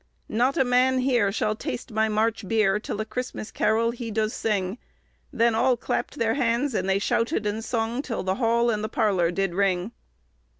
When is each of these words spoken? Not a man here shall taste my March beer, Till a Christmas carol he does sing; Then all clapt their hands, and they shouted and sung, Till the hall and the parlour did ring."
Not 0.29 0.57
a 0.57 0.63
man 0.65 0.97
here 0.97 1.31
shall 1.31 1.53
taste 1.55 1.91
my 1.91 2.09
March 2.09 2.47
beer, 2.47 2.79
Till 2.79 2.99
a 3.01 3.05
Christmas 3.05 3.51
carol 3.51 3.91
he 3.91 4.09
does 4.09 4.33
sing; 4.33 4.79
Then 5.31 5.53
all 5.53 5.77
clapt 5.77 6.17
their 6.17 6.33
hands, 6.33 6.73
and 6.73 6.89
they 6.89 6.97
shouted 6.97 7.45
and 7.45 7.63
sung, 7.63 8.01
Till 8.01 8.23
the 8.23 8.33
hall 8.41 8.71
and 8.71 8.83
the 8.83 8.89
parlour 8.89 9.29
did 9.29 9.53
ring." 9.53 9.91